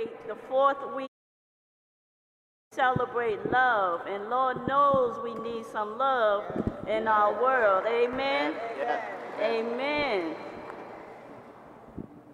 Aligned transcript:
celebrate 0.00 0.28
the 0.28 0.36
fourth 0.48 0.96
week. 0.96 1.08
Celebrate 2.72 3.50
love, 3.50 4.02
and 4.06 4.30
Lord 4.30 4.66
knows 4.68 5.18
we 5.22 5.34
need 5.34 5.66
some 5.66 5.98
love 5.98 6.44
in 6.88 7.08
our 7.08 7.42
world. 7.42 7.84
Amen. 7.86 8.54
Amen. 9.40 10.34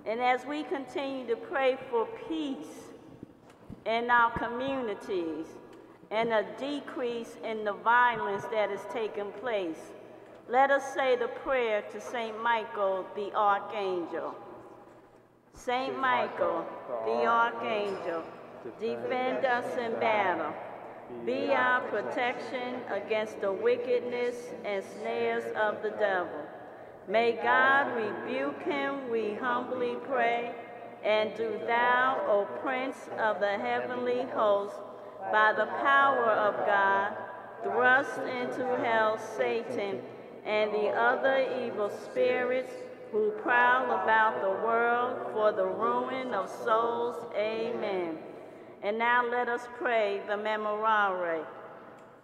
And 0.05 0.21
as 0.21 0.45
we 0.45 0.63
continue 0.65 1.27
to 1.27 1.37
pray 1.37 1.79
for 1.91 2.07
peace 2.29 2.91
in 3.87 4.11
our 4.11 4.31
communities 4.39 5.47
and 6.11 6.33
a 6.33 6.45
decrease 6.59 7.37
in 7.43 7.65
the 7.65 7.73
violence 7.73 8.45
that 8.53 8.71
is 8.71 8.81
taking 8.93 9.33
place, 9.41 9.93
let 10.49 10.71
us 10.71 10.95
say 10.95 11.17
the 11.17 11.29
prayer 11.29 11.83
to 11.93 12.01
St. 12.01 12.41
Michael 12.43 13.07
the 13.17 13.33
Archangel. 13.35 14.35
Saint 15.57 15.99
Michael, 15.99 16.67
the 17.07 17.25
Archangel, 17.25 18.23
defend 18.79 19.45
us 19.47 19.77
in 19.79 19.99
battle. 19.99 20.53
Be 21.25 21.51
our 21.51 21.81
protection 21.89 22.81
against 22.91 23.41
the 23.41 23.51
wickedness 23.51 24.37
and 24.65 24.85
snares 24.85 25.45
of 25.57 25.83
the 25.83 25.91
devil. 25.91 26.47
May 27.09 27.39
God 27.43 27.97
rebuke 27.97 28.63
him, 28.63 29.11
we 29.11 29.35
humbly 29.35 29.97
pray. 30.07 30.55
And 31.03 31.35
do 31.37 31.59
thou, 31.67 32.21
O 32.29 32.45
Prince 32.61 33.09
of 33.19 33.41
the 33.41 33.57
heavenly 33.59 34.27
host, 34.35 34.77
by 35.33 35.53
the 35.53 35.67
power 35.67 36.31
of 36.33 36.67
God, 36.67 37.17
thrust 37.63 38.19
into 38.21 38.77
hell 38.85 39.19
Satan 39.37 40.01
and 40.45 40.73
the 40.73 40.89
other 40.89 41.47
evil 41.65 41.91
spirits 41.91 42.73
who 43.13 43.31
prowl 43.43 43.85
about 44.03 44.41
the 44.43 44.51
world 44.67 45.06
for 45.37 45.53
the 45.53 45.67
ruin 45.67 46.33
of 46.33 46.49
souls. 46.65 47.15
Amen. 47.37 48.17
And 48.83 48.99
now 48.99 49.23
let 49.31 49.51
us 49.51 49.69
pray 49.77 50.23
the 50.27 50.33
Memorare. 50.33 51.45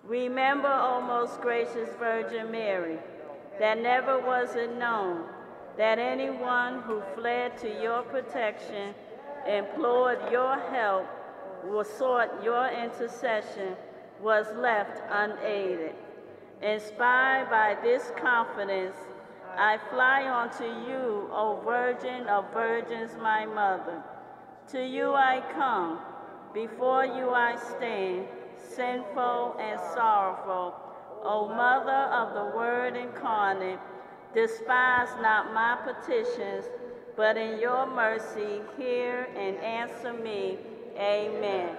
Remember, 0.02 0.72
O 0.72 1.02
most 1.02 1.38
gracious 1.42 1.90
Virgin 1.98 2.50
Mary, 2.50 2.98
that 3.60 3.82
never 3.82 4.18
was 4.18 4.54
it 4.56 4.78
known 4.78 5.26
that 5.76 5.98
anyone 5.98 6.80
who 6.80 7.02
fled 7.14 7.58
to 7.58 7.82
your 7.82 8.00
protection, 8.04 8.94
implored 9.46 10.18
your 10.30 10.58
help, 10.70 11.06
or 11.68 11.84
sought 11.84 12.42
your 12.42 12.66
intercession 12.68 13.76
was 14.22 14.46
left 14.56 15.02
unaided. 15.10 15.94
Inspired 16.62 17.50
by 17.50 17.76
this 17.82 18.10
confidence, 18.16 18.96
I 19.56 19.78
fly 19.90 20.28
unto 20.28 20.64
you, 20.64 21.28
O 21.32 21.60
Virgin 21.64 22.26
of 22.26 22.52
Virgins, 22.52 23.12
my 23.20 23.44
mother. 23.46 24.02
To 24.68 24.84
you 24.84 25.14
I 25.14 25.42
come, 25.54 26.00
before 26.54 27.04
you 27.04 27.30
I 27.30 27.56
stand, 27.56 28.26
sinful 28.56 29.56
and 29.60 29.78
sorrowful. 29.94 30.74
O 31.24 31.48
Mother 31.48 31.90
of 31.90 32.34
the 32.34 32.56
Word 32.56 32.96
incarnate, 32.96 33.78
despise 34.34 35.08
not 35.20 35.52
my 35.52 35.76
petitions, 35.84 36.64
but 37.16 37.36
in 37.36 37.60
your 37.60 37.86
mercy 37.86 38.60
hear 38.78 39.28
and 39.36 39.56
answer 39.58 40.12
me. 40.12 40.58
Amen. 40.96 41.76